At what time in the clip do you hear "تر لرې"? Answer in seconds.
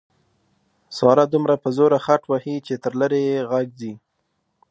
2.83-3.21